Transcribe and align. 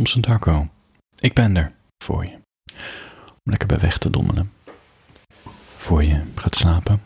Thompson 0.00 0.20
Darko. 0.20 0.68
Ik 1.18 1.34
ben 1.34 1.56
er 1.56 1.72
voor 2.04 2.24
je. 2.24 2.38
Om 3.26 3.50
lekker 3.50 3.68
bij 3.68 3.78
weg 3.78 3.98
te 3.98 4.10
dommelen. 4.10 4.52
Voor 5.76 6.04
je 6.04 6.22
gaat 6.34 6.54
slapen. 6.56 7.02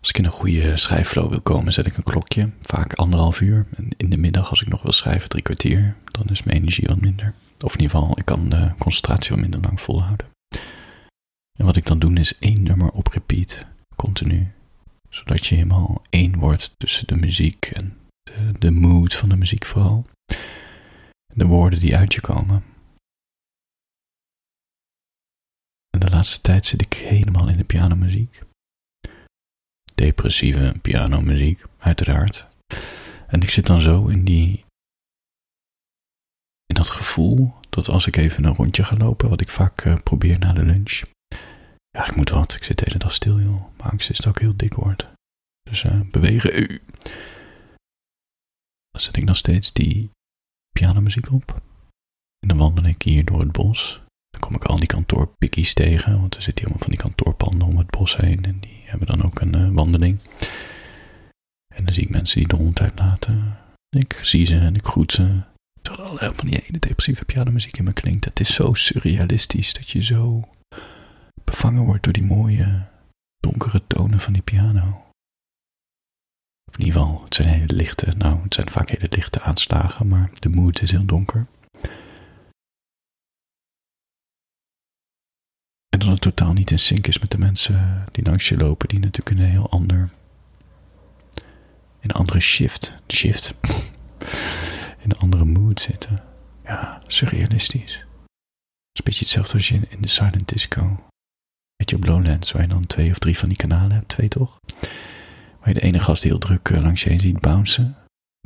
Als 0.00 0.08
ik 0.08 0.18
in 0.18 0.24
een 0.24 0.30
goede 0.30 0.76
schrijfflow 0.76 1.30
wil 1.30 1.40
komen, 1.40 1.72
zet 1.72 1.86
ik 1.86 1.96
een 1.96 2.02
klokje. 2.02 2.50
Vaak 2.60 2.92
anderhalf 2.92 3.40
uur. 3.40 3.66
En 3.76 3.88
in 3.96 4.10
de 4.10 4.16
middag, 4.16 4.50
als 4.50 4.62
ik 4.62 4.68
nog 4.68 4.82
wil 4.82 4.92
schrijven, 4.92 5.28
drie 5.28 5.42
kwartier. 5.42 5.96
Dan 6.04 6.26
is 6.26 6.42
mijn 6.42 6.58
energie 6.58 6.86
wat 6.86 7.00
minder. 7.00 7.34
Of 7.60 7.74
in 7.74 7.80
ieder 7.80 7.96
geval, 7.96 8.18
ik 8.18 8.24
kan 8.24 8.48
de 8.48 8.70
concentratie 8.78 9.30
wat 9.30 9.40
minder 9.40 9.60
lang 9.60 9.80
volhouden. 9.80 10.26
En 11.58 11.64
wat 11.64 11.76
ik 11.76 11.86
dan 11.86 11.98
doe, 11.98 12.12
is 12.12 12.38
één 12.38 12.62
nummer 12.62 12.90
op 12.90 13.06
repeat. 13.06 13.66
Continu. 13.96 14.52
Zodat 15.08 15.46
je 15.46 15.54
helemaal 15.54 16.02
één 16.10 16.38
wordt 16.38 16.70
tussen 16.76 17.06
de 17.06 17.16
muziek 17.16 17.70
en 17.72 17.96
de, 18.24 18.52
de 18.58 18.70
mood 18.70 19.14
van 19.14 19.28
de 19.28 19.36
muziek 19.36 19.64
vooral. 19.64 20.06
De 21.34 21.46
woorden 21.46 21.80
die 21.80 21.96
uit 21.96 22.14
je 22.14 22.20
komen. 22.20 22.64
En 25.90 26.00
de 26.00 26.10
laatste 26.10 26.40
tijd 26.40 26.66
zit 26.66 26.82
ik 26.82 26.94
helemaal 26.94 27.48
in 27.48 27.56
de 27.56 27.64
pianomuziek. 27.64 28.42
Depressieve 29.94 30.74
pianomuziek, 30.82 31.64
uiteraard. 31.78 32.46
En 33.26 33.40
ik 33.40 33.50
zit 33.50 33.66
dan 33.66 33.80
zo 33.80 34.06
in 34.06 34.24
die. 34.24 34.64
in 36.66 36.74
dat 36.74 36.90
gevoel 36.90 37.54
dat 37.68 37.88
als 37.88 38.06
ik 38.06 38.16
even 38.16 38.44
een 38.44 38.54
rondje 38.54 38.84
ga 38.84 38.96
lopen, 38.96 39.28
wat 39.28 39.40
ik 39.40 39.50
vaak 39.50 39.80
eh, 39.80 39.98
probeer 40.02 40.38
na 40.38 40.52
de 40.52 40.64
lunch. 40.64 41.02
Ja, 41.90 42.06
ik 42.06 42.16
moet 42.16 42.30
wat. 42.30 42.54
Ik 42.54 42.64
zit 42.64 42.78
de 42.78 42.84
hele 42.86 42.98
dag 42.98 43.12
stil, 43.12 43.40
joh. 43.40 43.76
Mijn 43.76 43.90
angst 43.90 44.10
is 44.10 44.18
dat 44.18 44.36
ik 44.36 44.42
heel 44.42 44.56
dik 44.56 44.74
word. 44.74 45.06
Dus 45.62 45.82
uh, 45.82 46.00
bewegen. 46.00 46.80
Dan 48.94 49.02
zet 49.02 49.16
ik 49.16 49.24
nog 49.24 49.36
steeds 49.36 49.72
die 49.72 50.10
pianomuziek 50.72 51.32
op. 51.32 51.62
En 52.38 52.48
dan 52.48 52.56
wandel 52.56 52.84
ik 52.84 53.02
hier 53.02 53.24
door 53.24 53.40
het 53.40 53.52
bos. 53.52 54.02
Dan 54.30 54.40
kom 54.40 54.54
ik 54.54 54.64
al 54.64 54.76
die 54.76 54.86
kantoorpikkies 54.86 55.74
tegen, 55.74 56.20
want 56.20 56.34
er 56.34 56.42
zitten 56.42 56.64
helemaal 56.64 56.86
van 56.86 56.92
die 56.92 57.02
kantoorpanden 57.02 57.68
om 57.68 57.76
het 57.76 57.90
bos 57.90 58.16
heen. 58.16 58.44
En 58.44 58.60
die 58.60 58.82
hebben 58.84 59.06
dan 59.06 59.22
ook 59.22 59.40
een 59.40 59.56
uh, 59.56 59.68
wandeling. 59.70 60.18
En 61.74 61.84
dan 61.84 61.94
zie 61.94 62.02
ik 62.02 62.10
mensen 62.10 62.38
die 62.38 62.48
de 62.48 62.56
hond 62.56 62.80
uitlaten. 62.80 63.58
Ik 63.96 64.18
zie 64.22 64.44
ze 64.44 64.58
en 64.58 64.74
ik 64.74 64.84
groet 64.84 65.12
ze. 65.12 65.40
Terwijl 65.82 66.18
al 66.18 66.34
van 66.34 66.46
die 66.46 66.60
hele 66.64 66.78
depressieve 66.78 67.24
pianomuziek 67.24 67.76
in 67.76 67.84
me 67.84 67.92
klinkt. 67.92 68.24
Het 68.24 68.40
is 68.40 68.54
zo 68.54 68.74
surrealistisch 68.74 69.72
dat 69.72 69.90
je 69.90 70.02
zo 70.02 70.48
bevangen 71.44 71.84
wordt 71.84 72.04
door 72.04 72.12
die 72.12 72.24
mooie, 72.24 72.86
donkere 73.38 73.86
tonen 73.86 74.20
van 74.20 74.32
die 74.32 74.42
piano. 74.42 75.03
In 76.72 76.84
ieder 76.84 77.00
geval, 77.00 77.22
het 77.24 77.34
zijn 77.34 77.48
hele 77.48 77.74
lichte, 77.74 78.12
nou, 78.18 78.42
het 78.42 78.54
zijn 78.54 78.70
vaak 78.70 78.88
hele 78.88 79.06
lichte 79.10 79.40
aanslagen, 79.40 80.08
maar 80.08 80.30
de 80.34 80.48
mood 80.48 80.80
is 80.80 80.90
heel 80.90 81.04
donker. 81.04 81.46
En 85.88 85.98
dat 85.98 86.08
het 86.08 86.20
totaal 86.20 86.52
niet 86.52 86.70
in 86.70 86.78
sync 86.78 87.06
is 87.06 87.18
met 87.18 87.30
de 87.30 87.38
mensen 87.38 88.02
die 88.12 88.24
langs 88.24 88.48
je 88.48 88.56
lopen, 88.56 88.88
die 88.88 88.98
natuurlijk 88.98 89.36
in 89.36 89.42
een 89.42 89.50
heel 89.50 89.70
ander, 89.70 90.10
in 91.34 91.44
een 92.00 92.10
andere 92.10 92.40
shift, 92.40 92.94
shift, 93.08 93.54
in 95.02 95.10
een 95.10 95.18
andere 95.18 95.44
mood 95.44 95.80
zitten. 95.80 96.22
Ja, 96.64 97.02
surrealistisch. 97.06 97.94
Het 97.94 98.92
is 98.92 98.98
een 98.98 99.04
beetje 99.04 99.24
hetzelfde 99.24 99.54
als 99.54 99.68
je 99.68 99.80
in 99.88 100.00
de 100.00 100.08
silent 100.08 100.48
disco. 100.48 100.82
Weet 101.76 101.90
je, 101.90 101.96
op 101.96 102.04
Lowlands, 102.04 102.52
waar 102.52 102.62
je 102.62 102.68
dan 102.68 102.86
twee 102.86 103.10
of 103.10 103.18
drie 103.18 103.38
van 103.38 103.48
die 103.48 103.58
kanalen 103.58 103.92
hebt, 103.92 104.08
twee 104.08 104.28
toch? 104.28 104.58
Waar 105.64 105.74
je 105.74 105.80
de 105.80 105.86
ene 105.86 105.98
gast 106.00 106.22
heel 106.22 106.38
druk 106.38 106.68
eh, 106.68 106.82
langs 106.82 107.02
je 107.02 107.08
heen 107.08 107.20
ziet 107.20 107.40
bouncen. 107.40 107.96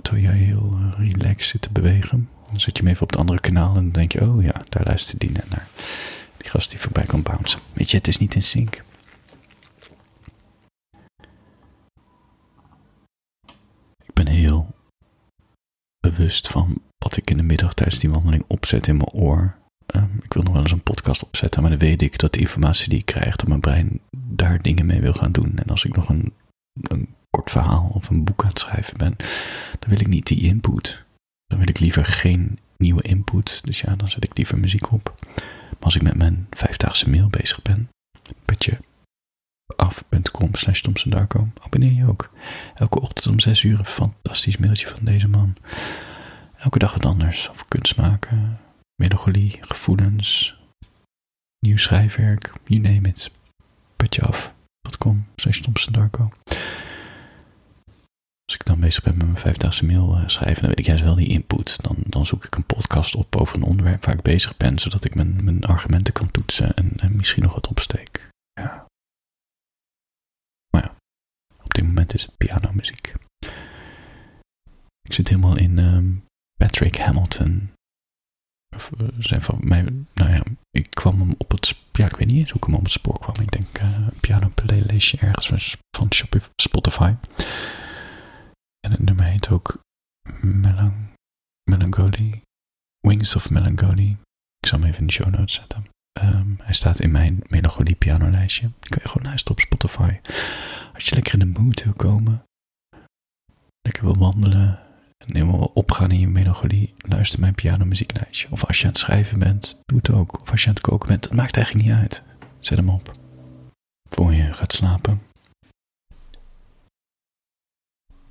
Terwijl 0.02 0.24
jij 0.24 0.36
heel 0.36 0.72
uh, 0.74 0.98
relaxed 0.98 1.50
zit 1.50 1.62
te 1.62 1.70
bewegen. 1.72 2.28
Dan 2.50 2.61
zet 2.61 2.77
je 2.77 2.83
hem 2.83 2.92
even 2.92 3.02
op 3.02 3.11
het 3.11 3.19
andere 3.19 3.41
kanaal 3.41 3.69
en 3.69 3.83
dan 3.83 3.91
denk 3.91 4.12
je, 4.12 4.20
oh 4.20 4.42
ja, 4.42 4.62
daar 4.69 4.84
luistert 4.84 5.20
die 5.20 5.30
net 5.30 5.50
naar. 5.50 5.69
Die 6.36 6.50
gast 6.50 6.70
die 6.70 6.80
voorbij 6.80 7.05
kan 7.05 7.22
bouncen. 7.22 7.61
Weet 7.73 7.90
je, 7.90 7.96
het 7.96 8.08
is 8.08 8.18
niet 8.18 8.34
in 8.34 8.42
sync. 8.42 8.83
Ik 14.05 14.12
ben 14.12 14.27
heel 14.27 14.74
bewust 16.00 16.48
van 16.48 16.80
wat 16.98 17.17
ik 17.17 17.30
in 17.30 17.36
de 17.36 17.42
middag 17.42 17.74
tijdens 17.74 17.98
die 17.98 18.11
wandeling 18.11 18.45
opzet 18.46 18.86
in 18.86 18.96
mijn 18.96 19.11
oor. 19.11 19.56
Um, 19.95 20.20
ik 20.23 20.33
wil 20.33 20.42
nog 20.42 20.52
wel 20.52 20.62
eens 20.62 20.73
een 20.73 20.83
podcast 20.83 21.24
opzetten, 21.24 21.61
maar 21.61 21.70
dan 21.70 21.79
weet 21.79 22.02
ik 22.02 22.18
dat 22.18 22.33
de 22.33 22.40
informatie 22.40 22.89
die 22.89 22.98
ik 22.98 23.06
krijg, 23.06 23.36
dat 23.36 23.48
mijn 23.48 23.61
brein 23.61 24.00
daar 24.17 24.62
dingen 24.62 24.86
mee 24.86 25.00
wil 25.00 25.12
gaan 25.12 25.33
doen. 25.33 25.52
En 25.56 25.67
als 25.67 25.85
ik 25.85 25.96
nog 25.96 26.08
een 26.08 26.33
een 26.83 27.14
kort 27.30 27.50
verhaal 27.50 27.90
of 27.94 28.08
een 28.08 28.24
boek 28.24 28.42
aan 28.42 28.48
het 28.48 28.58
schrijven 28.58 28.98
ben, 28.98 29.16
dan 29.78 29.90
wil 29.90 30.00
ik 30.00 30.06
niet 30.06 30.27
die 30.27 30.42
input. 30.42 31.05
Dan 31.46 31.58
wil 31.58 31.68
ik 31.68 31.78
liever 31.78 32.05
geen 32.05 32.58
nieuwe 32.77 33.02
input. 33.02 33.61
Dus 33.64 33.80
ja, 33.80 33.96
dan 33.96 34.11
zet 34.11 34.24
ik 34.24 34.36
liever 34.36 34.58
muziek 34.58 34.92
op. 34.92 35.17
Maar 35.68 35.77
als 35.80 35.96
ik 35.96 36.02
met 36.02 36.17
mijn 36.17 36.46
vijfdaagse 36.50 37.11
mail 37.11 37.28
bezig 37.28 37.62
ben, 37.62 37.88
putje 38.44 38.78
af.com 39.77 40.55
slash 40.55 40.83
Darko, 41.05 41.48
abonneer 41.61 41.92
je 41.92 42.06
ook. 42.06 42.30
Elke 42.74 43.00
ochtend 43.00 43.27
om 43.27 43.40
6 43.40 43.62
uur 43.62 43.78
een 43.78 43.84
fantastisch 43.84 44.56
mailtje 44.56 44.88
van 44.88 45.05
deze 45.05 45.28
man. 45.28 45.56
Elke 46.56 46.78
dag 46.78 46.92
wat 46.92 47.06
anders. 47.06 47.50
Over 47.50 47.67
kunst 47.68 47.96
maken, 47.96 48.61
melancholie, 48.94 49.58
gevoelens, 49.61 50.58
nieuw 51.58 51.77
schrijfwerk, 51.77 52.52
you 52.64 52.80
name 52.80 53.08
it. 53.08 53.30
Putje 53.96 54.22
af 54.22 54.56
com 54.96 55.26
slash 55.36 55.60
Darko. 55.90 56.32
Als 58.44 58.56
ik 58.56 58.64
dan 58.64 58.80
bezig 58.80 59.02
ben 59.02 59.16
met 59.16 59.26
mijn 59.26 59.38
vijfdaagse 59.38 59.86
mail 59.86 60.18
uh, 60.18 60.28
schrijven, 60.28 60.60
dan 60.60 60.68
weet 60.68 60.78
ik 60.78 60.86
juist 60.86 61.02
wel 61.02 61.14
die 61.14 61.28
input. 61.28 61.82
Dan, 61.82 61.96
dan 62.06 62.26
zoek 62.26 62.44
ik 62.44 62.54
een 62.54 62.64
podcast 62.64 63.14
op 63.14 63.36
over 63.36 63.56
een 63.56 63.62
onderwerp 63.62 64.04
waar 64.04 64.14
ik 64.14 64.22
bezig 64.22 64.56
ben, 64.56 64.78
zodat 64.78 65.04
ik 65.04 65.14
mijn, 65.14 65.44
mijn 65.44 65.64
argumenten 65.64 66.12
kan 66.12 66.30
toetsen 66.30 66.74
en, 66.74 66.92
en 66.96 67.16
misschien 67.16 67.42
nog 67.42 67.54
wat 67.54 67.68
opsteek. 67.68 68.28
Ja. 68.52 68.86
Maar 70.70 70.82
ja, 70.82 70.94
op 71.62 71.74
dit 71.74 71.84
moment 71.84 72.14
is 72.14 72.22
het 72.22 72.36
pianomuziek. 72.36 73.14
Ik 75.02 75.12
zit 75.14 75.28
helemaal 75.28 75.56
in 75.58 75.78
um, 75.78 76.24
Patrick 76.56 76.96
Hamilton 76.96 77.72
zijn 79.18 79.42
van 79.42 79.58
mij, 79.62 79.83
nou 80.14 80.30
ja, 80.30 80.42
ik 80.70 80.90
kwam 80.90 81.20
hem 81.20 81.34
op 81.39 81.50
het, 81.50 81.77
ja, 81.92 82.06
ik 82.06 82.16
weet 82.16 82.28
niet 82.28 82.36
eens 82.36 82.50
hoe 82.50 82.61
ik 82.61 82.66
hem 82.66 82.74
op 82.74 82.83
het 82.83 82.92
spoor 82.92 83.18
kwam. 83.18 83.34
Ik 83.40 83.50
denk 83.50 83.80
uh, 83.80 83.94
een 83.94 84.20
piano 84.20 84.50
playlistje 84.55 85.18
ergens 85.18 85.77
van 85.96 86.08
Spotify. 86.56 87.14
En 88.80 88.90
het 88.90 89.00
nummer 89.00 89.24
heet 89.24 89.50
ook 89.50 89.80
Melan 90.40 91.08
Melancholy, 91.70 92.42
Wings 93.00 93.36
of 93.36 93.50
Melancholy. 93.50 94.17
Ik 94.58 94.67
zal 94.67 94.78
hem 94.78 94.88
even 94.88 95.00
in 95.00 95.06
de 95.06 95.12
show 95.12 95.30
notes 95.30 95.55
zetten. 95.55 95.84
Um, 96.22 96.58
hij 96.62 96.74
staat 96.74 97.00
in 97.00 97.11
mijn 97.11 97.42
melancholie 97.46 97.94
pianolijstje. 97.94 98.70
Kun 98.80 99.00
je 99.02 99.08
gewoon 99.08 99.27
luisteren 99.27 99.56
op 99.56 99.61
Spotify. 99.61 100.18
Als 100.94 101.05
je 101.05 101.14
lekker 101.14 101.33
in 101.33 101.52
de 101.52 101.61
mood 101.61 101.84
wil 101.84 101.92
komen, 101.92 102.44
lekker 103.80 104.05
wil 104.05 104.17
wandelen, 104.17 104.78
en 105.18 105.34
helemaal 105.34 105.70
opgaan 105.74 106.11
in 106.11 106.20
je 106.20 106.29
melancholie, 106.29 106.95
luister 106.98 107.40
mijn 107.40 107.55
pianomuzieklijstje. 107.55 108.46
Of 108.51 108.64
als 108.64 108.79
je 108.79 108.84
aan 108.84 108.90
het 108.90 108.98
schrijven 108.98 109.39
bent, 109.39 109.77
doe 109.86 109.98
het 109.98 110.11
ook. 110.11 110.40
Of 110.40 110.51
als 110.51 110.62
je 110.62 110.68
aan 110.68 110.74
het 110.74 110.83
koken 110.83 111.08
bent, 111.08 111.33
maakt 111.33 111.56
eigenlijk 111.56 111.86
niet 111.86 111.96
uit. 111.96 112.23
Zet 112.61 112.79
hem 112.79 112.89
op. 112.89 113.17
Voor 114.08 114.34
je 114.34 114.52
gaat 114.52 114.73
slapen. 114.73 115.23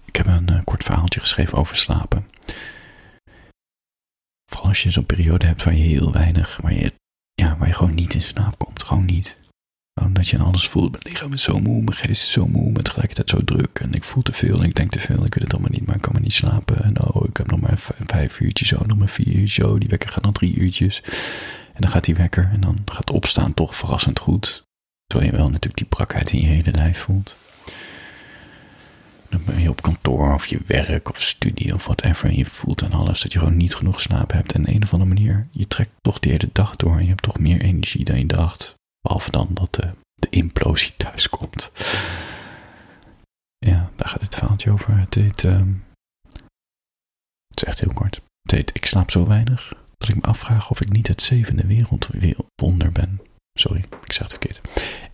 Ik 0.05 0.15
heb 0.15 0.27
een 0.27 0.51
uh, 0.51 0.63
kort 0.63 0.83
verhaaltje 0.83 1.19
geschreven 1.19 1.57
over 1.57 1.75
slapen. 1.75 2.29
Vooral 4.51 4.67
als 4.67 4.83
je 4.83 4.91
zo'n 4.91 5.05
periode 5.05 5.45
hebt 5.45 5.63
waar 5.63 5.75
je 5.75 5.83
heel 5.83 6.11
weinig, 6.11 6.57
waar 6.61 6.73
je, 6.73 6.93
ja, 7.33 7.57
waar 7.57 7.67
je 7.67 7.73
gewoon 7.73 7.93
niet 7.93 8.13
in 8.13 8.21
slaap 8.21 8.57
komt. 8.57 8.83
Gewoon 8.83 9.05
niet 9.05 9.37
omdat 10.05 10.27
je 10.27 10.37
aan 10.37 10.45
alles 10.45 10.67
voelt. 10.67 10.91
Mijn 10.91 11.03
lichaam 11.03 11.33
is 11.33 11.43
zo 11.43 11.59
moe, 11.59 11.81
mijn 11.81 11.97
geest 11.97 12.23
is 12.23 12.31
zo 12.31 12.47
moe, 12.47 12.71
maar 12.71 12.83
tegelijkertijd 12.83 13.29
zo 13.29 13.43
druk. 13.43 13.79
En 13.79 13.93
ik 13.93 14.03
voel 14.03 14.23
te 14.23 14.33
veel 14.33 14.57
en 14.57 14.63
ik 14.63 14.75
denk 14.75 14.91
te 14.91 14.99
veel. 14.99 15.25
Ik 15.25 15.33
weet 15.33 15.43
het 15.43 15.53
allemaal 15.53 15.71
niet, 15.71 15.85
maar 15.85 15.95
ik 15.95 16.01
kan 16.01 16.13
maar 16.13 16.21
niet 16.21 16.33
slapen. 16.33 16.83
En 16.83 17.01
oh, 17.03 17.25
ik 17.29 17.37
heb 17.37 17.51
nog 17.51 17.59
maar 17.59 17.79
vijf 18.05 18.39
uurtjes, 18.39 18.73
oh, 18.73 18.81
nog 18.81 18.97
maar 18.97 19.09
vier 19.09 19.33
uurtjes. 19.33 19.65
Oh, 19.65 19.79
die 19.79 19.89
wekker 19.89 20.09
gaat 20.09 20.23
nog 20.23 20.33
drie 20.33 20.55
uurtjes. 20.55 21.01
En 21.73 21.81
dan 21.81 21.89
gaat 21.89 22.05
die 22.05 22.15
wekker 22.15 22.49
en 22.53 22.59
dan 22.59 22.77
gaat 22.85 23.11
opstaan 23.11 23.53
toch 23.53 23.75
verrassend 23.75 24.19
goed. 24.19 24.63
Terwijl 25.07 25.31
je 25.31 25.37
wel 25.37 25.47
natuurlijk 25.47 25.77
die 25.77 25.87
brakheid 25.87 26.31
in 26.31 26.39
je 26.39 26.47
hele 26.47 26.71
lijf 26.71 26.99
voelt. 26.99 27.35
Dan 29.29 29.41
ben 29.45 29.61
je 29.61 29.69
op 29.69 29.81
kantoor 29.81 30.33
of 30.33 30.45
je 30.45 30.59
werk 30.65 31.09
of 31.09 31.21
studie 31.21 31.73
of 31.73 31.85
whatever. 31.85 32.29
En 32.29 32.37
je 32.37 32.45
voelt 32.45 32.83
aan 32.83 32.91
alles 32.91 33.21
dat 33.21 33.33
je 33.33 33.39
gewoon 33.39 33.57
niet 33.57 33.75
genoeg 33.75 34.01
slaap 34.01 34.31
hebt. 34.31 34.53
En 34.53 34.73
een 34.73 34.83
of 34.83 34.93
andere 34.93 35.13
manier, 35.13 35.47
je 35.51 35.67
trekt 35.67 35.91
toch 36.01 36.19
die 36.19 36.31
hele 36.31 36.49
dag 36.51 36.75
door. 36.75 36.97
En 36.97 37.03
je 37.03 37.09
hebt 37.09 37.21
toch 37.21 37.39
meer 37.39 37.61
energie 37.61 38.03
dan 38.03 38.19
je 38.19 38.25
dacht. 38.25 38.76
Behalve 39.07 39.31
dan 39.31 39.47
dat 39.53 39.73
de, 39.73 40.29
implosie 40.29 40.93
thuis 40.97 41.29
komt. 41.29 41.71
Ja, 43.57 43.91
daar 43.95 44.07
gaat 44.07 44.21
het 44.21 44.35
verhaaltje 44.35 44.71
over. 44.71 44.97
Het 44.97 45.13
heet, 45.15 45.43
um, 45.43 45.83
het 47.47 47.57
is 47.57 47.63
echt 47.63 47.79
heel 47.79 47.93
kort. 47.93 48.21
Het 48.41 48.51
heet 48.51 48.69
Ik 48.73 48.85
slaap 48.85 49.11
zo 49.11 49.27
weinig 49.27 49.73
dat 49.97 50.09
ik 50.09 50.15
me 50.15 50.21
afvraag 50.21 50.69
of 50.69 50.81
ik 50.81 50.89
niet 50.89 51.07
het 51.07 51.21
zevende 51.21 51.65
wereldwonder 52.17 52.91
ben. 52.91 53.21
Sorry, 53.59 53.85
ik 54.03 54.11
zeg 54.11 54.27
het 54.27 54.37
verkeerd. 54.37 54.61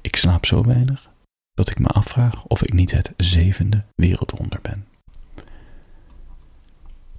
Ik 0.01 0.16
slaap 0.16 0.46
zo 0.46 0.63
weinig 0.63 1.10
dat 1.51 1.69
ik 1.69 1.80
me 1.80 1.88
afvraag 1.88 2.46
of 2.46 2.63
ik 2.63 2.74
niet 2.74 2.92
het 2.92 3.13
zevende 3.18 3.84
wereldwonder 3.96 4.60
ben. 4.62 4.88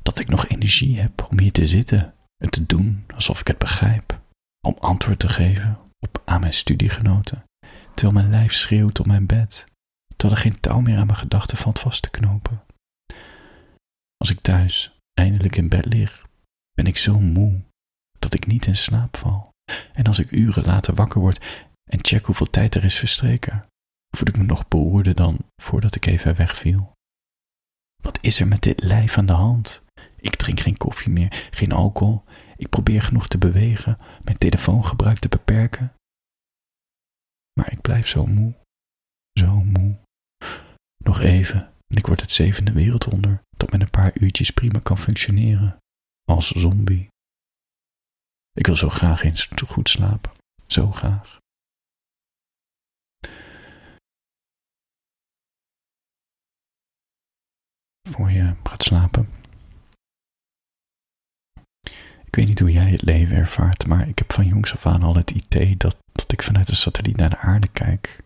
Dat 0.03 0.19
ik 0.19 0.29
nog 0.29 0.49
energie 0.49 1.01
heb 1.01 1.27
om 1.31 1.39
hier 1.39 1.53
te 1.53 1.67
zitten 1.67 2.15
en 2.37 2.51
te 2.51 2.67
doen 2.67 3.05
alsof 3.15 3.41
ik 3.41 3.47
het 3.47 3.59
begrijp. 3.59 4.21
Om 4.67 4.77
antwoord 4.79 5.19
te 5.19 5.29
geven 5.29 5.79
mijn 6.41 6.53
studiegenoten, 6.53 7.45
terwijl 7.95 8.19
mijn 8.19 8.31
lijf 8.31 8.53
schreeuwt 8.53 9.01
op 9.01 9.07
mijn 9.07 9.27
bed, 9.27 9.67
terwijl 10.17 10.41
er 10.41 10.51
geen 10.51 10.61
touw 10.61 10.81
meer 10.81 10.99
aan 10.99 11.07
mijn 11.07 11.19
gedachten 11.19 11.57
valt 11.57 11.79
vast 11.79 12.03
te 12.03 12.11
knopen. 12.11 12.63
Als 14.17 14.31
ik 14.31 14.41
thuis 14.41 14.99
eindelijk 15.15 15.57
in 15.57 15.69
bed 15.69 15.85
lig, 15.85 16.27
ben 16.75 16.87
ik 16.87 16.97
zo 16.97 17.21
moe 17.21 17.63
dat 18.19 18.35
ik 18.35 18.47
niet 18.47 18.67
in 18.67 18.77
slaap 18.77 19.17
val. 19.17 19.53
En 19.93 20.05
als 20.05 20.19
ik 20.19 20.31
uren 20.31 20.65
later 20.65 20.95
wakker 20.95 21.21
word 21.21 21.45
en 21.91 21.99
check 22.03 22.25
hoeveel 22.25 22.51
tijd 22.51 22.75
er 22.75 22.85
is 22.85 22.99
verstreken, 22.99 23.67
voel 24.17 24.29
ik 24.29 24.37
me 24.37 24.45
nog 24.45 24.69
beroerder 24.69 25.15
dan 25.15 25.39
voordat 25.63 25.95
ik 25.95 26.07
even 26.07 26.37
wegviel. 26.37 26.93
Wat 28.03 28.19
is 28.21 28.41
er 28.41 28.49
met 28.49 28.63
dit 28.63 28.83
lijf 28.83 29.19
aan 29.19 29.27
de 29.27 29.33
hand? 29.33 29.83
Ik 30.17 30.37
drink 30.37 30.61
geen 30.61 30.77
koffie 30.77 31.13
meer, 31.13 31.49
geen 31.51 31.73
alcohol. 31.73 32.25
Ik 32.57 32.69
probeer 32.69 33.03
genoeg 33.03 33.29
te 33.29 33.39
bewegen, 33.39 33.99
mijn 34.23 34.39
telefoongebruik 34.39 35.19
te 35.19 35.29
beperken. 35.29 35.93
Maar 37.61 37.73
ik 37.73 37.81
blijf 37.81 38.07
zo 38.07 38.27
moe, 38.27 38.55
zo 39.33 39.55
moe. 39.55 39.97
Nog 41.05 41.21
even 41.21 41.75
en 41.87 41.97
ik 41.97 42.07
word 42.07 42.21
het 42.21 42.33
zevende 42.33 42.73
wereldwonder 42.73 43.43
dat 43.57 43.71
met 43.71 43.81
een 43.81 43.91
paar 43.91 44.19
uurtjes 44.19 44.51
prima 44.51 44.79
kan 44.79 44.99
functioneren. 44.99 45.79
Als 46.25 46.51
zombie. 46.51 47.09
Ik 48.53 48.67
wil 48.67 48.77
zo 48.77 48.89
graag 48.89 49.23
eens 49.23 49.47
goed 49.67 49.89
slapen. 49.89 50.33
Zo 50.67 50.91
graag. 50.91 51.39
Voor 58.09 58.31
je 58.31 58.55
gaat 58.63 58.83
slapen. 58.83 59.44
Ik 62.35 62.41
weet 62.41 62.49
niet 62.49 62.61
hoe 62.61 62.73
jij 62.73 62.91
het 62.91 63.03
leven 63.03 63.37
ervaart, 63.37 63.87
maar 63.87 64.09
ik 64.09 64.19
heb 64.19 64.33
van 64.33 64.47
jongs 64.47 64.73
af 64.73 64.87
aan 64.87 65.03
al 65.03 65.15
het 65.15 65.31
idee 65.31 65.77
dat, 65.77 65.97
dat 66.13 66.33
ik 66.33 66.43
vanuit 66.43 66.69
een 66.69 66.77
satelliet 66.77 67.17
naar 67.17 67.31
de 67.31 67.39
aarde 67.39 67.69
kijk. 67.69 68.23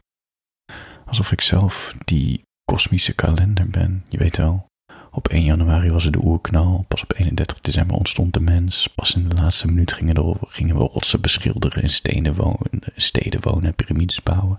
Alsof 1.07 1.33
ik 1.33 1.41
zelf 1.41 1.95
die 2.05 2.43
kosmische 2.65 3.15
kalender 3.15 3.69
ben, 3.69 4.05
je 4.09 4.19
weet 4.19 4.37
wel. 4.37 4.67
Op 5.11 5.29
1 5.29 5.45
januari 5.45 5.91
was 5.91 6.05
er 6.05 6.13
de 6.13 6.25
oerknal, 6.25 6.85
pas 6.89 7.03
op 7.03 7.15
31 7.17 7.61
december 7.61 7.97
ontstond 7.97 8.33
de 8.33 8.41
mens, 8.41 8.87
pas 8.87 9.15
in 9.15 9.29
de 9.29 9.37
laatste 9.37 9.67
minuut 9.67 9.93
gingen, 9.93 10.15
er, 10.15 10.37
gingen 10.41 10.77
we 10.77 10.83
rotsen 10.83 11.21
beschilderen 11.21 11.83
en 11.83 11.89
stenen 11.89 12.35
wonen, 12.35 12.81
steden 12.97 13.43
wonen 13.43 13.65
en 13.65 13.75
piramides 13.75 14.23
bouwen. 14.23 14.59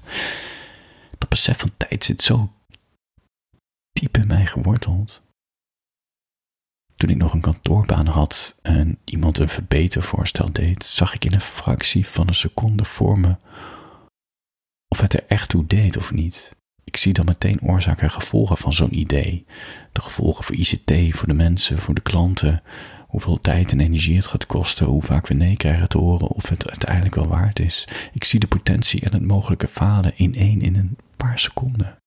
Dat 1.17 1.29
besef 1.29 1.59
van 1.59 1.71
tijd 1.77 2.03
zit 2.03 2.21
zo 2.21 2.51
diep 3.91 4.17
in 4.17 4.27
mij 4.27 4.45
geworteld. 4.45 5.21
Toen 6.99 7.09
ik 7.09 7.17
nog 7.17 7.33
een 7.33 7.41
kantoorbaan 7.41 8.07
had 8.07 8.55
en 8.61 8.97
iemand 9.05 9.37
een 9.37 9.49
verbetervoorstel 9.49 10.51
deed, 10.51 10.83
zag 10.83 11.13
ik 11.13 11.25
in 11.25 11.33
een 11.33 11.41
fractie 11.41 12.07
van 12.07 12.27
een 12.27 12.35
seconde 12.35 12.85
voor 12.85 13.19
me 13.19 13.35
of 14.87 14.99
het 15.01 15.13
er 15.13 15.25
echt 15.27 15.49
toe 15.49 15.67
deed 15.67 15.97
of 15.97 16.11
niet. 16.11 16.55
Ik 16.83 16.97
zie 16.97 17.13
dan 17.13 17.25
meteen 17.25 17.61
oorzaken 17.61 18.03
en 18.03 18.11
gevolgen 18.11 18.57
van 18.57 18.73
zo'n 18.73 18.99
idee. 18.99 19.45
De 19.91 20.01
gevolgen 20.01 20.43
voor 20.43 20.55
ICT, 20.55 21.17
voor 21.17 21.27
de 21.27 21.33
mensen, 21.33 21.79
voor 21.79 21.93
de 21.93 22.01
klanten. 22.01 22.63
Hoeveel 23.07 23.39
tijd 23.39 23.71
en 23.71 23.79
energie 23.79 24.15
het 24.15 24.27
gaat 24.27 24.45
kosten, 24.45 24.85
hoe 24.85 25.01
vaak 25.01 25.27
we 25.27 25.33
nee 25.33 25.57
krijgen 25.57 25.89
te 25.89 25.97
horen 25.97 26.27
of 26.27 26.49
het 26.49 26.69
uiteindelijk 26.69 27.15
wel 27.15 27.27
waard 27.27 27.59
is. 27.59 27.87
Ik 28.13 28.23
zie 28.23 28.39
de 28.39 28.47
potentie 28.47 29.01
en 29.01 29.11
het 29.11 29.25
mogelijke 29.25 29.67
falen 29.67 30.17
in 30.17 30.33
één 30.33 30.59
in 30.59 30.75
een 30.75 30.97
paar 31.17 31.39
seconden. 31.39 31.97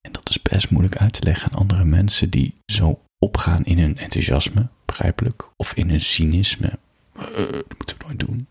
En 0.00 0.12
dat 0.12 0.28
is 0.28 0.42
best 0.42 0.70
moeilijk 0.70 0.96
uit 0.96 1.12
te 1.12 1.24
leggen 1.24 1.52
aan 1.52 1.58
andere 1.58 1.84
mensen 1.84 2.30
die 2.30 2.54
zo 2.66 3.00
opgaan 3.18 3.64
in 3.64 3.78
hun 3.78 3.98
enthousiasme, 3.98 4.68
begrijpelijk, 4.84 5.52
of 5.56 5.74
in 5.74 5.90
hun 5.90 6.00
cynisme. 6.00 6.78
Uh, 7.16 7.22
dat 7.52 7.76
moeten 7.76 7.98
we 7.98 8.04
nooit 8.04 8.18
doen. 8.18 8.48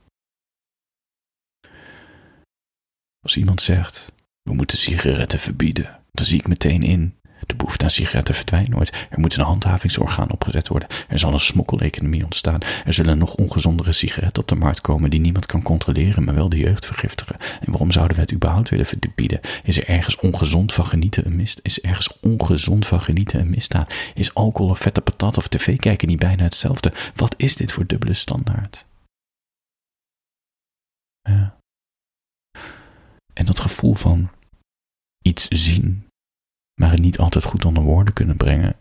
Als 3.19 3.37
iemand 3.37 3.61
zegt, 3.61 4.13
we 4.41 4.53
moeten 4.53 4.77
sigaretten 4.77 5.39
verbieden. 5.39 5.99
Dan 6.11 6.25
zie 6.25 6.39
ik 6.39 6.47
meteen 6.47 6.81
in. 6.81 7.16
De 7.45 7.55
behoefte 7.55 7.83
aan 7.83 7.91
sigaretten 7.91 8.35
verdwijnt 8.35 8.69
nooit. 8.69 9.07
Er 9.09 9.19
moet 9.19 9.35
een 9.35 9.43
handhavingsorgaan 9.43 10.31
opgezet 10.31 10.67
worden. 10.67 10.87
Er 11.07 11.19
zal 11.19 11.33
een 11.33 11.39
smokkeleconomie 11.39 12.23
ontstaan. 12.23 12.59
Er 12.85 12.93
zullen 12.93 13.17
nog 13.17 13.35
ongezondere 13.35 13.91
sigaretten 13.91 14.41
op 14.41 14.49
de 14.49 14.55
markt 14.55 14.81
komen 14.81 15.09
die 15.09 15.19
niemand 15.19 15.45
kan 15.45 15.61
controleren, 15.61 16.23
maar 16.23 16.35
wel 16.35 16.49
de 16.49 16.57
jeugd 16.57 16.85
vergiftigen. 16.85 17.35
En 17.39 17.71
waarom 17.71 17.91
zouden 17.91 18.15
we 18.15 18.21
het 18.21 18.33
überhaupt 18.33 18.69
willen 18.69 18.85
verbieden? 18.85 19.39
Is 19.63 19.77
er 19.77 19.87
ergens 19.87 20.19
ongezond 20.19 20.73
van 20.73 20.85
genieten 20.85 21.25
een 21.25 21.35
mist? 21.35 21.59
Is 21.63 21.81
ergens 21.81 22.19
ongezond 22.21 22.87
van 22.87 23.01
genieten 23.01 23.39
een 23.39 23.49
misdaad? 23.49 23.93
Is 24.13 24.33
alcohol 24.33 24.69
of 24.71 24.79
vette 24.79 25.01
patat 25.01 25.37
of 25.37 25.47
tv 25.47 25.77
kijken 25.77 26.07
niet 26.07 26.19
bijna 26.19 26.43
hetzelfde? 26.43 26.93
Wat 27.15 27.33
is 27.37 27.55
dit 27.55 27.71
voor 27.71 27.85
dubbele 27.85 28.13
standaard? 28.13 28.85
Ja. 31.21 31.57
En 33.33 33.45
dat 33.45 33.59
gevoel 33.59 33.93
van 33.93 34.29
iets 35.21 35.47
zien, 35.47 36.06
maar 36.81 36.91
het 36.91 37.01
niet 37.01 37.17
altijd 37.17 37.43
goed 37.43 37.65
onder 37.65 37.83
woorden 37.83 38.13
kunnen 38.13 38.37
brengen, 38.37 38.75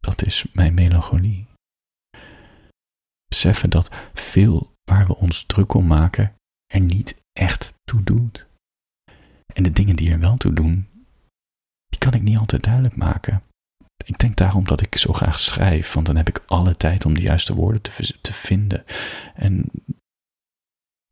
dat 0.00 0.24
is 0.24 0.44
mijn 0.52 0.74
melancholie. 0.74 1.46
Beseffen 3.28 3.70
dat 3.70 3.90
veel 4.12 4.72
waar 4.90 5.06
we 5.06 5.16
ons 5.16 5.44
druk 5.44 5.74
om 5.74 5.86
maken 5.86 6.34
er 6.66 6.80
niet 6.80 7.22
echt 7.32 7.74
toe 7.84 8.02
doet. 8.02 8.46
En 9.54 9.62
de 9.62 9.72
dingen 9.72 9.96
die 9.96 10.10
er 10.10 10.20
wel 10.20 10.36
toe 10.36 10.52
doen, 10.52 10.88
die 11.86 11.98
kan 11.98 12.12
ik 12.12 12.22
niet 12.22 12.38
altijd 12.38 12.62
duidelijk 12.62 12.96
maken. 12.96 13.42
Ik 14.04 14.18
denk 14.18 14.36
daarom 14.36 14.64
dat 14.64 14.80
ik 14.80 14.96
zo 14.96 15.12
graag 15.12 15.38
schrijf, 15.38 15.92
want 15.92 16.06
dan 16.06 16.16
heb 16.16 16.28
ik 16.28 16.42
alle 16.46 16.76
tijd 16.76 17.04
om 17.04 17.14
de 17.14 17.20
juiste 17.20 17.54
woorden 17.54 17.82
te, 17.82 18.18
te 18.20 18.32
vinden. 18.32 18.84
En 19.34 19.70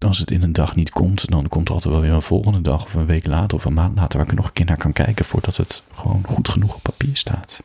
als 0.04 0.18
het 0.18 0.30
in 0.30 0.42
een 0.42 0.52
dag 0.52 0.76
niet 0.76 0.90
komt, 0.90 1.30
dan 1.30 1.48
komt 1.48 1.68
er 1.68 1.74
altijd 1.74 1.94
wel 1.94 2.02
weer 2.02 2.12
een 2.12 2.22
volgende 2.22 2.60
dag 2.60 2.84
of 2.84 2.94
een 2.94 3.06
week 3.06 3.26
later 3.26 3.56
of 3.56 3.64
een 3.64 3.74
maand 3.74 3.98
later 3.98 4.16
waar 4.16 4.26
ik 4.26 4.32
er 4.32 4.36
nog 4.36 4.46
een 4.46 4.52
keer 4.52 4.66
naar 4.66 4.76
kan 4.76 4.92
kijken 4.92 5.24
voordat 5.24 5.56
het 5.56 5.82
gewoon 5.92 6.22
goed 6.26 6.48
genoeg 6.48 6.74
op 6.74 6.82
papier 6.82 7.16
staat. 7.16 7.62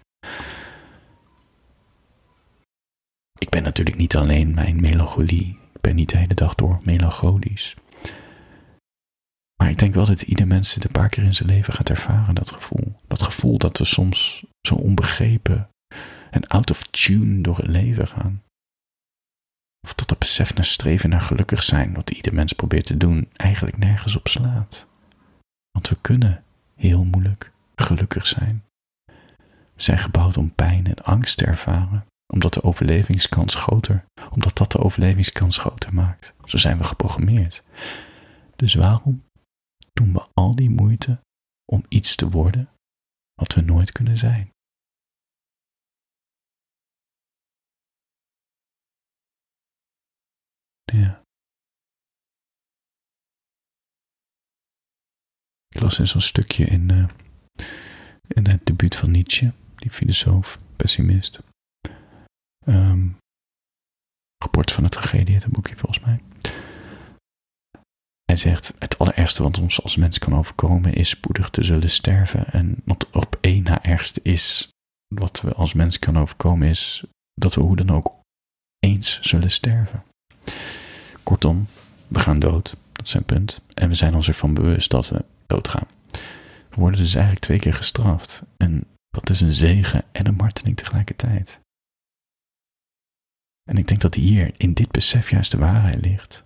Ik 3.39 3.49
ben 3.49 3.63
natuurlijk 3.63 3.97
niet 3.97 4.15
alleen 4.15 4.53
mijn 4.53 4.81
melancholie. 4.81 5.59
Ik 5.73 5.81
ben 5.81 5.95
niet 5.95 6.09
de 6.09 6.17
hele 6.17 6.33
dag 6.33 6.55
door 6.55 6.79
melancholisch. 6.83 7.75
Maar 9.55 9.69
ik 9.69 9.77
denk 9.77 9.93
wel 9.93 10.05
dat 10.05 10.21
ieder 10.21 10.47
mens 10.47 10.73
dit 10.73 10.83
een 10.83 10.91
paar 10.91 11.09
keer 11.09 11.23
in 11.23 11.35
zijn 11.35 11.49
leven 11.49 11.73
gaat 11.73 11.89
ervaren, 11.89 12.35
dat 12.35 12.51
gevoel. 12.51 12.99
Dat 13.07 13.21
gevoel 13.21 13.57
dat 13.57 13.77
we 13.77 13.85
soms 13.85 14.45
zo 14.67 14.75
onbegrepen 14.75 15.69
en 16.31 16.47
out 16.47 16.71
of 16.71 16.83
tune 16.83 17.41
door 17.41 17.57
het 17.57 17.67
leven 17.67 18.07
gaan. 18.07 18.41
Of 19.87 19.93
dat 19.93 20.09
het 20.09 20.19
besef 20.19 20.53
naar 20.53 20.65
streven 20.65 21.09
naar 21.09 21.21
gelukkig 21.21 21.63
zijn, 21.63 21.93
wat 21.93 22.09
ieder 22.09 22.33
mens 22.33 22.53
probeert 22.53 22.85
te 22.85 22.97
doen, 22.97 23.29
eigenlijk 23.35 23.77
nergens 23.77 24.15
op 24.15 24.27
slaat. 24.27 24.87
Want 25.71 25.89
we 25.89 25.97
kunnen 26.01 26.43
heel 26.75 27.03
moeilijk 27.03 27.51
gelukkig 27.75 28.27
zijn. 28.27 28.63
We 29.75 29.83
zijn 29.83 29.97
gebouwd 29.97 30.37
om 30.37 30.55
pijn 30.55 30.87
en 30.87 31.03
angst 31.03 31.37
te 31.37 31.45
ervaren, 31.45 32.05
omdat 32.33 32.53
de 32.53 32.63
overlevingskans 32.63 33.55
groter, 33.55 34.05
omdat 34.31 34.57
dat 34.57 34.71
de 34.71 34.79
overlevingskans 34.79 35.57
groter 35.57 35.93
maakt. 35.93 36.33
Zo 36.45 36.57
zijn 36.57 36.77
we 36.77 36.83
geprogrammeerd. 36.83 37.63
Dus 38.55 38.73
waarom 38.73 39.23
doen 39.93 40.13
we 40.13 40.25
al 40.33 40.55
die 40.55 40.69
moeite 40.69 41.19
om 41.65 41.83
iets 41.87 42.15
te 42.15 42.29
worden 42.29 42.69
wat 43.33 43.53
we 43.53 43.61
nooit 43.61 43.91
kunnen 43.91 44.17
zijn? 44.17 44.51
Ja. 50.93 51.21
Ik 55.77 55.83
las 55.83 55.99
eens 55.99 56.13
een 56.13 56.21
stukje 56.21 56.65
in, 56.65 56.91
uh, 56.91 57.07
in 58.27 58.47
het 58.47 58.65
debuut 58.65 58.95
van 58.95 59.11
Nietzsche, 59.11 59.51
die 59.75 59.91
filosoof, 59.91 60.59
pessimist. 60.75 61.39
Um, 62.65 63.17
rapport 64.37 64.71
van 64.71 64.83
de 64.83 64.89
tragedie, 64.89 65.35
het 65.35 65.47
boekje 65.47 65.75
volgens 65.75 66.05
mij. 66.05 66.19
Hij 68.25 68.35
zegt: 68.35 68.73
Het 68.79 68.97
allerergste 68.97 69.43
wat 69.43 69.59
ons 69.59 69.83
als 69.83 69.95
mens 69.95 70.19
kan 70.19 70.35
overkomen 70.35 70.93
is 70.93 71.09
spoedig 71.09 71.49
te 71.49 71.63
zullen 71.63 71.89
sterven. 71.89 72.53
En 72.53 72.81
wat 72.85 73.09
op 73.11 73.37
één 73.41 73.63
na 73.63 73.83
ergste 73.83 74.19
is, 74.23 74.69
wat 75.15 75.41
we 75.41 75.53
als 75.53 75.73
mens 75.73 75.99
kan 75.99 76.17
overkomen, 76.17 76.67
is 76.67 77.03
dat 77.33 77.55
we 77.55 77.61
hoe 77.61 77.75
dan 77.75 77.89
ook 77.89 78.13
eens 78.79 79.21
zullen 79.21 79.51
sterven. 79.51 80.03
Kortom, 81.23 81.67
we 82.07 82.19
gaan 82.19 82.39
dood. 82.39 82.75
Dat 82.91 83.05
is 83.05 83.11
zijn 83.11 83.25
punt. 83.25 83.61
En 83.73 83.89
we 83.89 83.95
zijn 83.95 84.15
ons 84.15 84.27
ervan 84.27 84.53
bewust 84.53 84.89
dat 84.89 85.09
we 85.09 85.25
doodgaan. 85.47 85.87
We 86.69 86.75
worden 86.75 86.99
dus 86.99 87.13
eigenlijk 87.13 87.45
twee 87.45 87.59
keer 87.59 87.73
gestraft. 87.73 88.43
En 88.57 88.83
dat 89.09 89.29
is 89.29 89.41
een 89.41 89.53
zegen 89.53 90.03
en 90.11 90.27
een 90.27 90.35
marteling 90.35 90.77
tegelijkertijd. 90.77 91.59
En 93.69 93.77
ik 93.77 93.87
denk 93.87 94.01
dat 94.01 94.15
hier 94.15 94.53
in 94.57 94.73
dit 94.73 94.91
besef 94.91 95.29
juist 95.29 95.51
de 95.51 95.57
waarheid 95.57 96.05
ligt. 96.05 96.43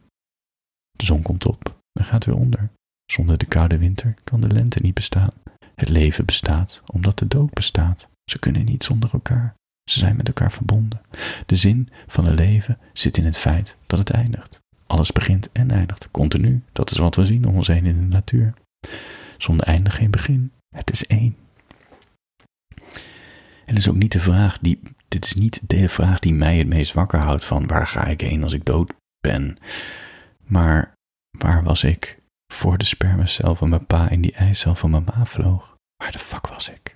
De 0.92 1.06
zon 1.06 1.22
komt 1.22 1.46
op 1.46 1.80
en 2.00 2.06
gaat 2.06 2.26
weer 2.26 2.36
onder. 2.36 2.70
Zonder 3.06 3.38
de 3.38 3.46
koude 3.46 3.78
winter 3.78 4.16
kan 4.24 4.42
de 4.42 4.48
lente 4.48 4.80
niet 4.82 4.94
bestaan. 4.94 5.32
Het 5.76 5.90
leven 5.90 6.26
bestaat 6.26 6.82
omdat 6.86 7.20
de 7.20 7.28
dood 7.28 7.54
bestaat. 7.54 8.10
Ze 8.32 8.40
kunnen 8.40 8.66
niet 8.66 8.84
zonder 8.84 9.14
elkaar. 9.14 9.56
Ze 9.90 10.00
zijn 10.00 10.16
met 10.16 10.28
elkaar 10.28 10.52
verbonden. 10.52 11.02
De 11.46 11.56
zin 11.56 11.90
van 12.08 12.26
een 12.26 12.36
leven 12.36 12.78
zit 12.94 13.18
in 13.18 13.26
het 13.26 13.38
feit 13.38 13.78
dat 13.88 14.00
het 14.00 14.10
eindigt. 14.10 14.60
Alles 14.88 15.12
begint 15.12 15.52
en 15.52 15.72
eindigt, 15.72 16.12
continu. 16.12 16.64
Dat 16.72 16.92
is 16.92 16.98
wat 16.98 17.16
we 17.16 17.26
zien 17.26 17.46
om 17.46 17.56
ons 17.56 17.68
heen 17.68 17.86
in 17.86 17.96
de 17.96 18.16
natuur. 18.16 18.54
Zonder 19.38 19.66
einde 19.66 19.90
geen 19.90 20.12
begin. 20.12 20.52
Het 20.76 20.92
is 20.92 21.06
één. 21.06 21.38
En 23.66 23.76
is 23.76 23.90
ook 23.90 23.96
niet 23.96 24.12
de 24.12 24.20
vraag 24.20 24.60
die, 24.60 24.80
dit 25.08 25.26
is 25.26 25.34
niet 25.34 25.60
de 25.70 25.90
vraag 25.90 26.20
die 26.20 26.34
mij 26.34 26.58
het 26.58 26.68
meest 26.68 26.94
wakker 26.94 27.20
houdt 27.20 27.46
van 27.46 27.68
waar 27.68 27.88
ga 27.88 28.06
ik 28.06 28.22
heen 28.22 28.44
als 28.44 28.54
ik 28.54 28.66
dood 28.66 28.94
ben. 29.20 29.58
Maar 30.44 30.94
waar 31.38 31.64
was 31.64 31.84
ik 31.84 32.18
voor 32.54 32.78
de 32.78 32.86
spermacel 32.86 33.56
van 33.56 33.70
mijn 33.70 33.86
pa 33.86 34.10
in 34.10 34.22
die 34.22 34.34
eicel 34.34 34.76
van 34.76 34.90
mijn 34.90 35.04
ma 35.04 35.26
vloog? 35.26 35.76
Waar 35.96 36.12
de 36.12 36.20
fuck 36.20 36.48
was 36.48 36.70
ik? 36.70 36.96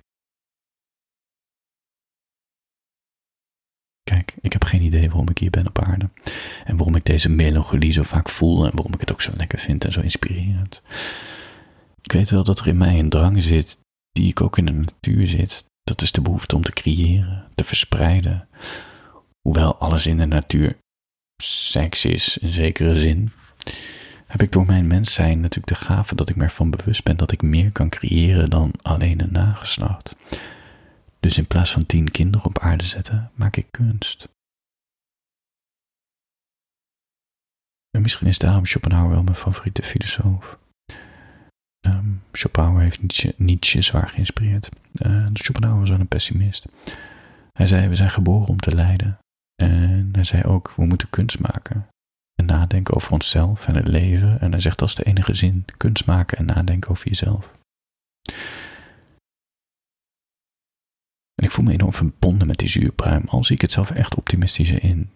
Kijk, 4.03 4.35
ik 4.41 4.53
heb 4.53 4.63
geen 4.63 4.81
idee 4.81 5.07
waarom 5.07 5.29
ik 5.29 5.37
hier 5.37 5.49
ben 5.49 5.67
op 5.67 5.81
aarde. 5.81 6.09
En 6.65 6.77
waarom 6.77 6.95
ik 6.95 7.05
deze 7.05 7.29
melancholie 7.29 7.91
zo 7.91 8.01
vaak 8.01 8.29
voel 8.29 8.65
en 8.65 8.75
waarom 8.75 8.93
ik 8.93 8.99
het 8.99 9.11
ook 9.11 9.21
zo 9.21 9.31
lekker 9.37 9.59
vind 9.59 9.85
en 9.85 9.91
zo 9.91 10.01
inspirerend. 10.01 10.81
Ik 12.05 12.11
weet 12.11 12.29
wel 12.29 12.43
dat 12.43 12.59
er 12.59 12.67
in 12.67 12.77
mij 12.77 12.99
een 12.99 13.09
drang 13.09 13.43
zit, 13.43 13.77
die 14.11 14.29
ik 14.29 14.41
ook 14.41 14.57
in 14.57 14.65
de 14.65 14.71
natuur 14.71 15.27
zit. 15.27 15.65
Dat 15.83 16.01
is 16.01 16.11
de 16.11 16.21
behoefte 16.21 16.55
om 16.55 16.63
te 16.63 16.71
creëren, 16.71 17.47
te 17.55 17.63
verspreiden. 17.63 18.47
Hoewel 19.41 19.75
alles 19.75 20.07
in 20.07 20.17
de 20.17 20.25
natuur 20.25 20.77
seks 21.43 22.05
is, 22.05 22.37
in 22.37 22.49
zekere 22.49 22.99
zin, 22.99 23.31
heb 24.25 24.41
ik 24.41 24.51
door 24.51 24.65
mijn 24.65 24.87
mens 24.87 25.13
zijn 25.13 25.39
natuurlijk 25.39 25.67
de 25.79 25.85
gave 25.85 26.15
dat 26.15 26.29
ik 26.29 26.35
me 26.35 26.43
ervan 26.43 26.69
bewust 26.69 27.03
ben 27.03 27.17
dat 27.17 27.31
ik 27.31 27.41
meer 27.41 27.71
kan 27.71 27.89
creëren 27.89 28.49
dan 28.49 28.71
alleen 28.81 29.21
een 29.21 29.31
nageslacht. 29.31 30.15
Dus 31.19 31.37
in 31.37 31.47
plaats 31.47 31.71
van 31.71 31.85
tien 31.85 32.11
kinderen 32.11 32.47
op 32.47 32.59
aarde 32.59 32.83
zetten, 32.83 33.31
maak 33.35 33.55
ik 33.55 33.67
kunst. 33.71 34.29
En 37.89 38.01
misschien 38.01 38.27
is 38.27 38.37
daarom 38.37 38.65
Schopenhauer 38.65 39.09
wel 39.09 39.23
mijn 39.23 39.35
favoriete 39.35 39.83
filosoof. 39.83 40.57
Um, 41.85 42.21
Schopenhauer 42.31 42.81
heeft 42.81 43.37
Nietzsche, 43.37 43.81
zwaar 43.81 44.09
geïnspireerd. 44.09 44.69
Uh, 44.91 45.25
Schopenhauer 45.33 45.79
was 45.79 45.89
wel 45.89 45.99
een 45.99 46.07
pessimist. 46.07 46.65
Hij 47.53 47.67
zei, 47.67 47.87
we 47.87 47.95
zijn 47.95 48.09
geboren 48.09 48.47
om 48.47 48.59
te 48.59 48.75
lijden. 48.75 49.17
En 49.55 50.09
hij 50.11 50.23
zei 50.23 50.43
ook, 50.43 50.73
we 50.75 50.85
moeten 50.85 51.09
kunst 51.09 51.39
maken. 51.39 51.87
En 52.35 52.45
nadenken 52.45 52.95
over 52.95 53.11
onszelf 53.11 53.67
en 53.67 53.75
het 53.75 53.87
leven. 53.87 54.41
En 54.41 54.51
hij 54.51 54.61
zegt, 54.61 54.79
dat 54.79 54.89
is 54.89 54.95
de 54.95 55.03
enige 55.03 55.33
zin. 55.33 55.65
Kunst 55.77 56.05
maken 56.05 56.37
en 56.37 56.45
nadenken 56.45 56.91
over 56.91 57.07
jezelf. 57.07 57.51
En 61.35 61.43
ik 61.43 61.51
voel 61.51 61.65
me 61.65 61.71
enorm 61.73 61.93
verbonden 61.93 62.47
met 62.47 62.57
die 62.57 62.69
zuurpruim, 62.69 63.23
al 63.27 63.43
zie 63.43 63.55
ik 63.55 63.61
het 63.61 63.71
zelf 63.71 63.91
echt 63.91 64.15
optimistischer 64.15 64.83
in. 64.83 65.11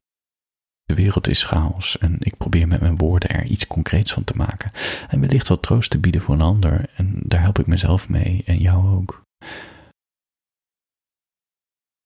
De 0.90 0.96
wereld 0.96 1.28
is 1.28 1.44
chaos 1.44 1.98
en 1.98 2.16
ik 2.20 2.38
probeer 2.38 2.68
met 2.68 2.82
mijn 2.82 2.98
woorden 2.98 3.30
er 3.30 3.44
iets 3.44 3.68
concreets 3.68 4.14
van 4.14 4.24
te 4.24 4.34
maken. 4.36 4.72
En 5.08 5.20
wellicht 5.20 5.48
wat 5.48 5.62
troost 5.62 5.90
te 5.90 6.00
bieden 6.00 6.22
voor 6.22 6.36
een 6.36 6.42
ander 6.42 6.90
en 6.96 7.20
daar 7.24 7.42
help 7.42 7.60
ik 7.60 7.68
mezelf 7.68 8.10
mee 8.10 8.44
en 8.46 8.58
jou 8.58 8.88
ook. 8.88 9.22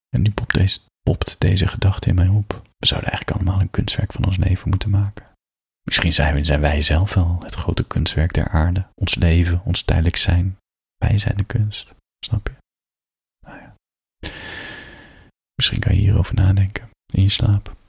En 0.09 0.21
nu 0.21 0.31
popt 0.31 0.53
deze, 0.53 0.79
popt 1.01 1.39
deze 1.39 1.67
gedachte 1.67 2.09
in 2.09 2.15
mij 2.15 2.27
op. 2.27 2.61
We 2.77 2.87
zouden 2.87 3.09
eigenlijk 3.09 3.39
allemaal 3.39 3.61
een 3.61 3.69
kunstwerk 3.69 4.13
van 4.13 4.25
ons 4.25 4.37
leven 4.37 4.69
moeten 4.69 4.89
maken. 4.89 5.25
Misschien 5.83 6.13
zijn, 6.13 6.45
zijn 6.45 6.61
wij 6.61 6.81
zelf 6.81 7.13
wel 7.13 7.39
het 7.43 7.55
grote 7.55 7.83
kunstwerk 7.83 8.33
der 8.33 8.49
aarde. 8.49 8.87
Ons 8.95 9.15
leven, 9.15 9.61
ons 9.65 9.83
tijdelijk 9.83 10.15
zijn. 10.15 10.57
Wij 10.95 11.17
zijn 11.17 11.37
de 11.37 11.45
kunst. 11.45 11.95
Snap 12.25 12.47
je? 12.47 12.55
Nou 13.45 13.59
ja. 13.59 13.75
Misschien 15.55 15.79
kan 15.79 15.95
je 15.95 16.01
hierover 16.01 16.35
nadenken 16.35 16.89
in 17.11 17.23
je 17.23 17.29
slaap. 17.29 17.81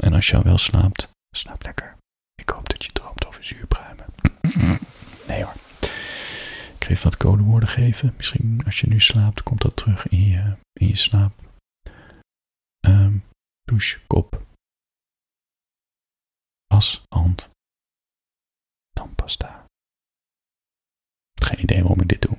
En 0.00 0.12
als 0.12 0.28
je 0.28 0.42
wel 0.42 0.58
slaapt, 0.58 1.08
slaap 1.36 1.62
lekker. 1.62 1.96
Ik 2.34 2.48
hoop 2.48 2.68
dat 2.68 2.84
je 2.84 2.92
droomt 2.92 3.26
over 3.26 3.44
zuurpruimen. 3.44 4.06
Nee 5.26 5.44
hoor. 5.44 5.54
Ik 6.74 6.84
ga 6.84 6.88
even 6.90 7.04
wat 7.04 7.16
codewoorden 7.16 7.68
geven. 7.68 8.14
Misschien 8.16 8.62
als 8.64 8.80
je 8.80 8.88
nu 8.88 9.00
slaapt, 9.00 9.42
komt 9.42 9.60
dat 9.60 9.76
terug 9.76 10.08
in 10.08 10.20
je, 10.20 10.56
in 10.72 10.88
je 10.88 10.96
slaap. 10.96 11.32
Um, 12.80 13.24
douche, 13.64 14.00
kop. 14.06 14.42
Was, 16.66 17.02
hand. 17.08 17.50
Tandpasta. 18.90 19.64
Geen 21.34 21.60
idee 21.60 21.80
waarom 21.80 22.00
ik 22.00 22.08
dit 22.08 22.22
doe. 22.22 22.38